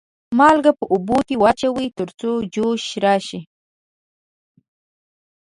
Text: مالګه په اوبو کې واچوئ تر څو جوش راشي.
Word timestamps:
مالګه 0.37 0.71
په 0.79 0.85
اوبو 0.93 1.17
کې 1.27 1.35
واچوئ 1.41 1.87
تر 1.97 2.09
څو 2.19 2.31
جوش 2.53 2.83
راشي. 3.03 3.39